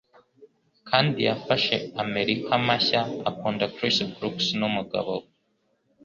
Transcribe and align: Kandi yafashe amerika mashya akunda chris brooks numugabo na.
Kandi 0.89 1.19
yafashe 1.27 1.75
amerika 2.03 2.49
mashya 2.67 3.01
akunda 3.29 3.65
chris 3.75 3.97
brooks 4.15 4.45
numugabo 4.59 5.13
na. 5.19 5.25